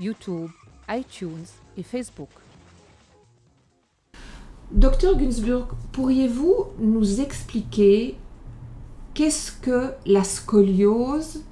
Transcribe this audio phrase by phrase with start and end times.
[0.00, 0.50] YouTube,
[0.88, 2.28] iTunes et Facebook.
[4.70, 8.16] Docteur Günzburg, pourriez-vous nous expliquer
[9.14, 11.42] qu'est-ce que la scoliose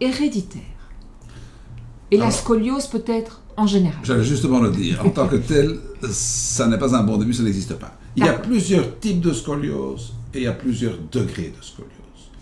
[0.00, 0.62] héréditaire?
[2.10, 3.98] Et la scoliose peut-être en général?
[4.02, 5.04] J'allais justement le dire.
[5.04, 5.78] En tant que tel,
[6.10, 7.96] ça n'est pas un bon début, ça n'existe pas.
[8.16, 11.90] Il y a plusieurs types de scoliose et il y a plusieurs degrés de scoliose.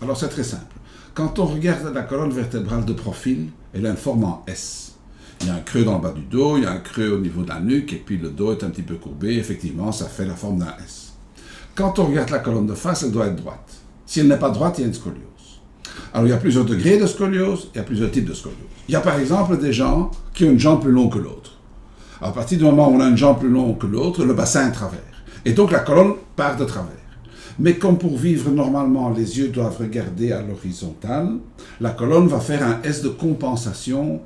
[0.01, 0.75] Alors c'est très simple.
[1.13, 4.92] Quand on regarde la colonne vertébrale de profil, elle a une forme en S.
[5.43, 7.09] Il y a un creux dans le bas du dos, il y a un creux
[7.09, 9.35] au niveau de la nuque, et puis le dos est un petit peu courbé.
[9.35, 11.15] Effectivement, ça fait la forme d'un S.
[11.75, 13.73] Quand on regarde la colonne de face, elle doit être droite.
[14.05, 15.19] Si elle n'est pas droite, il y a une scoliose.
[16.13, 18.57] Alors, il y a plusieurs degrés de scoliose, il y a plusieurs types de scoliose.
[18.87, 21.57] Il y a par exemple des gens qui ont une jambe plus longue que l'autre.
[22.21, 24.69] À partir du moment où on a une jambe plus longue que l'autre, le bassin
[24.69, 24.99] est travers.
[25.43, 26.93] Et donc la colonne part de travers.
[27.59, 31.33] Mais comme pour vivre normalement, les yeux doivent regarder à l'horizontale,
[31.81, 34.21] la colonne va faire un S de compensation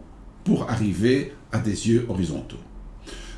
[0.47, 2.63] pour arriver à des yeux horizontaux.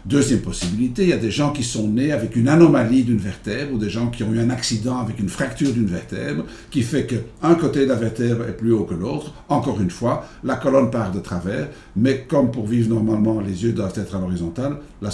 [0.06, 3.74] Deuxième possibilité, il y a des gens qui sont nés avec une anomalie d'une vertèbre
[3.74, 7.08] ou des gens qui ont eu un accident avec une fracture d'une vertèbre qui fait
[7.08, 9.33] qu'un côté de la vertèbre est plus haut que l'autre.
[9.50, 13.73] Encore une fois, la colonne part de travers, mais comme pour vivre normalement, les yeux
[13.73, 15.10] doivent être à l'horizontale, la,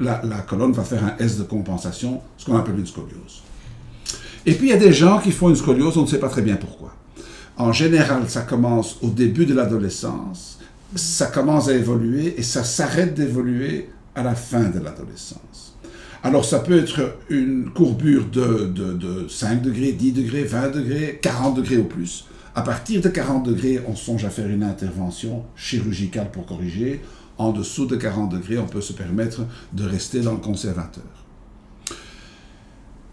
[0.00, 3.42] la, la colonne va faire un S de compensation, ce qu'on appelle une scoliose.
[4.46, 6.30] Et puis il y a des gens qui font une scoliose, on ne sait pas
[6.30, 6.94] très bien pourquoi.
[7.58, 10.55] En général, ça commence au début de l'adolescence,
[10.96, 15.76] ça commence à évoluer et ça s'arrête d'évoluer à la fin de l'adolescence.
[16.22, 21.56] Alors ça peut être une courbure de, de, 5 degrés, 10 degrés, 20 degrés, 40
[21.56, 22.26] degrés ou plus.
[22.54, 27.02] À partir de 40 degrés, on songe à faire une intervention chirurgicale pour corriger.
[27.38, 29.42] En dessous de 40 degrés, on peut se permettre
[29.74, 31.04] de rester dans le conservateur.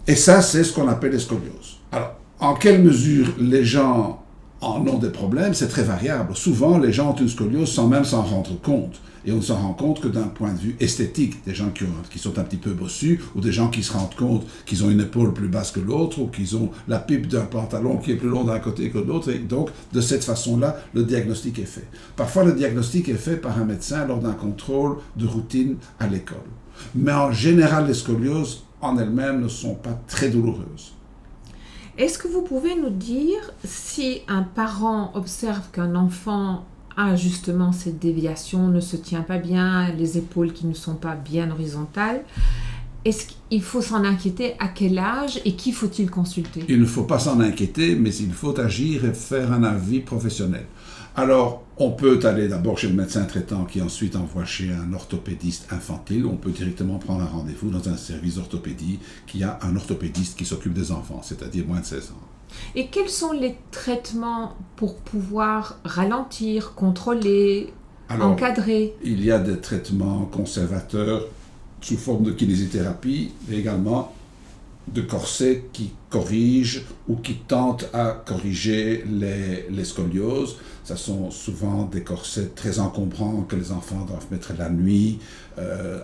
[0.08, 1.80] Et ça, c'est ce qu'on appelle les scolioses.
[1.92, 4.23] Alors, en quelle mesure les gens
[4.64, 6.36] en ont des problèmes, c'est très variable.
[6.36, 9.00] Souvent, les gens ont une scoliose sans même s'en rendre compte.
[9.26, 11.46] Et on ne s'en rend compte que d'un point de vue esthétique.
[11.46, 14.16] Des gens qui, qui, sont un petit peu bossus, ou des gens qui se rendent
[14.16, 17.46] compte qu'ils ont une épaule plus basse que l'autre, ou qu'ils ont la pipe d'un
[17.46, 19.32] pantalon qui est plus long d'un côté que de l'autre.
[19.32, 21.88] Et donc, de cette façon-là, le diagnostic est fait.
[22.16, 26.38] Parfois, le diagnostic est fait par un médecin lors d'un contrôle de routine à l'école.
[26.96, 30.94] Mais en général, les scolioses en elles-mêmes ne sont pas très douloureuses.
[31.98, 36.66] Est-ce que vous pouvez nous dire si un parent observe qu'un enfant
[36.98, 41.16] a justement cette déviation, ne se tient pas bien, les épaules qui ne sont pas
[41.16, 42.24] bien horizontales,
[43.06, 46.64] est-ce qu'il faut s'en inquiéter À quel âge Et qui faut-il consulter?
[46.70, 50.66] Il ne faut pas s'en inquiéter, mais il faut agir et faire un avis professionnel.
[51.16, 55.72] Alors, on peut aller d'abord chez le médecin traitant qui ensuite envoie chez un orthopédiste
[55.72, 56.26] infantile.
[56.26, 58.98] On peut directement prendre un rendez-vous dans un service d'orthopédie
[59.28, 62.28] qui a un orthopédiste qui s'occupe des enfants, c'est-à-dire moins de 16 ans.
[62.76, 67.74] Et quels sont les traitements pour pouvoir ralentir, contrôler,
[68.10, 68.96] encadrer?
[69.04, 71.28] Il y a des traitements conservateurs
[71.82, 74.14] sous forme de kinésithérapie, mais également
[74.88, 80.58] de corsets qui corrigent ou qui tentent à corriger les, scolioses.
[80.84, 85.20] Ce sont souvent des corsets très encombrants que les enfants doivent mettre la nuit.
[85.58, 86.00] Euh,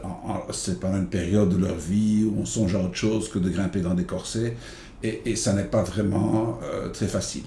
[0.51, 3.49] c'est pendant une période de leur vie où on songe à autre chose que de
[3.49, 4.55] grimper dans des corsets.
[5.03, 7.43] Et, ça n'est pas vraiment euh, très facile.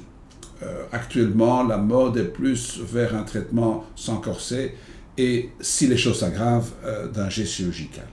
[0.62, 4.74] Euh, actuellement, la mode est plus vers un traitement sans corset
[5.18, 6.72] et, si les choses s'aggravent,
[7.12, 8.06] d'un geste chirurgical.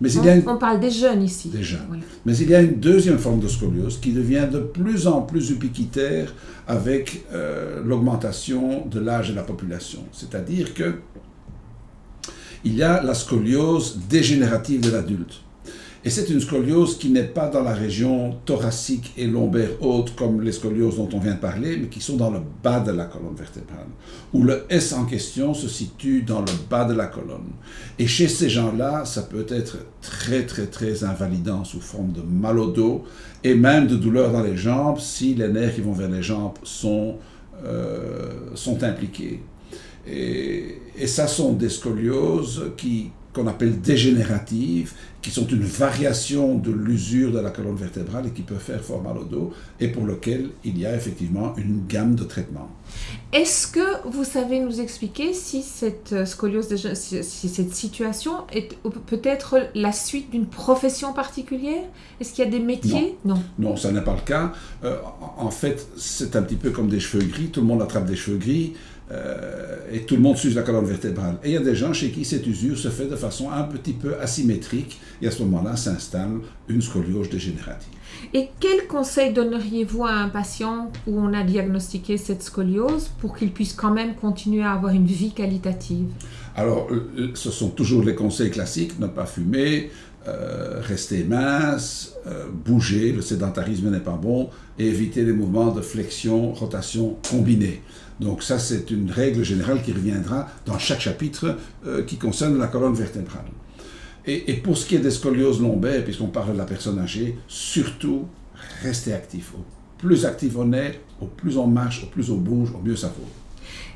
[0.00, 1.50] Mais il y a On parle des jeunes ici.
[1.50, 2.00] Des jeunes.
[2.24, 5.50] Mais il y a une deuxième forme de scoliose qui devient de plus en plus
[5.50, 6.34] ubiquitaire
[6.66, 10.00] avec euh, l'augmentation de l'âge de la population.
[10.12, 10.94] C'est-à-dire que
[12.64, 15.42] il y a la scoliose dégénérative de l'adulte.
[16.02, 20.40] Et c'est une scoliose qui n'est pas dans la région thoracique et lombaire haute comme
[20.40, 23.04] les scolioses dont on vient de parler, mais qui sont dans le bas de la
[23.04, 23.86] colonne vertébrale,
[24.32, 27.50] où le S en question se situe dans le bas de la colonne.
[27.98, 32.58] Et chez ces gens-là, ça peut être très très très invalidant sous forme de mal
[32.58, 33.04] au dos
[33.44, 36.54] et même de douleurs dans les jambes si les nerfs qui vont vers les jambes
[36.62, 37.16] sont,
[37.62, 39.42] euh, sont impliqués.
[40.06, 44.92] Et, et ça sont des scolioses qui, qu'on appelle dégénératives,
[45.22, 49.02] qui sont une variation de l'usure de la colonne vertébrale et qui peuvent faire fort
[49.02, 52.68] mal au dos, et pour lequel il y a effectivement une gamme de traitements.
[53.32, 59.58] Est-ce que vous savez nous expliquer si cette euh, scoliose, si cette situation est peut-être
[59.74, 61.84] la suite d'une profession particulière?
[62.20, 63.16] Est-ce qu'il y a des métiers?
[63.24, 64.52] Non, non, ça n'est pas le cas.
[64.82, 64.96] Euh,
[65.36, 67.48] en fait, c'est un petit peu comme des cheveux gris.
[67.48, 68.72] Tout le monde attrape des cheveux gris.
[69.12, 71.36] Euh, et tout le monde s'use la colonne vertébrale.
[71.42, 73.64] Et il y a des gens chez qui cette usure se fait de façon un
[73.64, 77.88] petit peu asymétrique, et à ce moment-là s'installe une scoliose dégénérative.
[78.34, 83.50] Et quel conseil donneriez-vous à un patient où on a diagnostiqué cette scoliose pour qu'il
[83.50, 86.06] puisse quand même continuer à avoir une vie qualitative?
[86.54, 89.90] Alors, euh, ce sont toujours les conseils classiques, ne pas fumer,
[90.28, 92.14] euh, rester mince,
[92.64, 97.82] bouger, le sédentarisme n'est pas bon, et éviter les mouvements de flexion, rotation combinés.
[98.20, 101.56] Donc ça, c'est une règle générale qui reviendra dans chaque chapitre
[101.86, 103.46] euh, qui concerne la colonne vertébrale.
[104.26, 108.26] Et, pour ce qui est des scolioses lombaires, puisqu'on parle de la personne âgée, surtout,
[108.82, 109.54] restez actif.
[109.54, 109.64] Au
[109.96, 113.08] plus actif on est, au plus on marche, au plus on bouge, au mieux ça
[113.08, 113.26] vaut.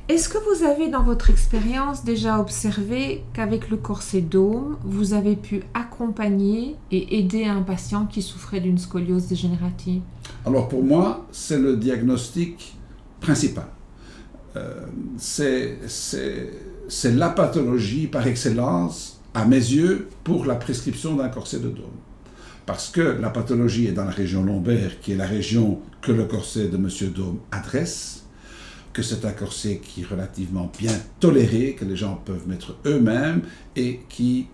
[0.08, 5.36] Est-ce que vous avez dans votre expérience déjà observé qu'avec le corset dôme, vous avez
[5.36, 10.02] pu accompagner et aider un patient qui souffrait d'une scoliose dégénérative?
[10.46, 12.76] Alors pour moi, c'est le diagnostic
[13.20, 13.66] principal.
[14.56, 14.86] Euh,
[15.18, 15.78] c'est
[17.12, 21.84] la pathologie par excellence, à mes yeux, pour la prescription d'un corset de dôme.
[22.66, 26.24] Parce que la pathologie est dans la région lombaire, qui est la région que le
[26.24, 26.88] corset de M.
[27.14, 28.22] Dôme adresse,
[28.92, 33.42] que c'est un corset qui est relativement bien toléré, que les gens peuvent mettre eux-mêmes
[33.74, 34.46] et qui,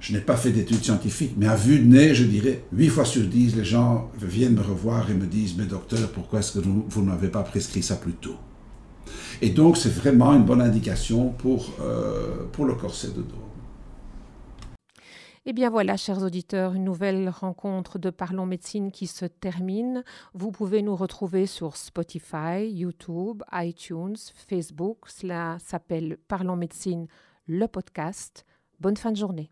[0.00, 3.04] je n'ai pas fait d'études scientifiques, mais à vue de nez, je dirais, 8 fois
[3.04, 6.60] sur 10, les gens viennent me revoir et me disent, mais docteur, pourquoi est-ce que
[6.60, 8.36] vous ne m'avez pas prescrit ça plus tôt?
[9.42, 13.50] Et donc, c'est vraiment une bonne indication pour, euh, pour le corset de dos.
[15.46, 20.04] Eh bien voilà, chers auditeurs, une nouvelle rencontre de Parlons Médecine qui se termine.
[20.34, 24.16] Vous pouvez nous retrouver sur Spotify, YouTube, iTunes,
[24.48, 24.98] Facebook.
[25.06, 27.06] Cela s'appelle Parlons Médecine,
[27.46, 28.44] le podcast.
[28.80, 29.50] Bonne fin de journée.